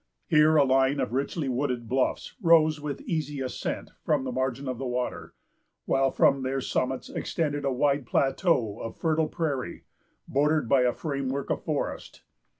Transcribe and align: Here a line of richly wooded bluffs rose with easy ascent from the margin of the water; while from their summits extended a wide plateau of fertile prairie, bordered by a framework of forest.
Here 0.25 0.55
a 0.55 0.63
line 0.63 0.99
of 0.99 1.13
richly 1.13 1.47
wooded 1.47 1.87
bluffs 1.87 2.35
rose 2.41 2.81
with 2.81 3.01
easy 3.03 3.39
ascent 3.39 3.91
from 4.03 4.23
the 4.23 4.31
margin 4.31 4.67
of 4.67 4.79
the 4.79 4.87
water; 4.87 5.35
while 5.85 6.09
from 6.09 6.41
their 6.41 6.59
summits 6.59 7.07
extended 7.07 7.65
a 7.65 7.71
wide 7.71 8.07
plateau 8.07 8.79
of 8.79 8.97
fertile 8.97 9.27
prairie, 9.27 9.83
bordered 10.27 10.67
by 10.67 10.81
a 10.81 10.91
framework 10.91 11.51
of 11.51 11.63
forest. 11.63 12.23